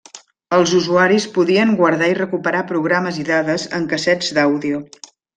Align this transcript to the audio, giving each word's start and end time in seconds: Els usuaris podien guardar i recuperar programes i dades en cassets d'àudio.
Els 0.55 0.71
usuaris 0.77 1.25
podien 1.35 1.73
guardar 1.81 2.07
i 2.13 2.17
recuperar 2.19 2.61
programes 2.73 3.19
i 3.25 3.29
dades 3.31 3.67
en 3.81 3.85
cassets 3.95 4.31
d'àudio. 4.39 4.81